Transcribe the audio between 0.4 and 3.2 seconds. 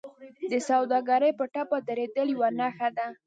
د سوداګرۍ په ټپه درېدل یوه نښه ده